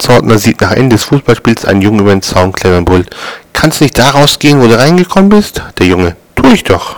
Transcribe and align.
Platzordner 0.00 0.38
sieht 0.38 0.62
nach 0.62 0.72
Ende 0.72 0.96
des 0.96 1.04
Fußballspiels 1.04 1.66
einen 1.66 1.82
Jungen 1.82 2.00
über 2.00 2.12
den 2.12 2.22
Zaun 2.22 2.52
klettern 2.52 2.78
und 2.78 2.84
brüllt. 2.86 3.14
Kannst 3.52 3.82
nicht 3.82 3.98
da 3.98 4.08
rausgehen, 4.08 4.58
wo 4.62 4.66
du 4.66 4.78
reingekommen 4.78 5.28
bist? 5.28 5.62
Der 5.78 5.86
Junge. 5.88 6.16
Tu 6.34 6.48
ich 6.54 6.64
doch. 6.64 6.96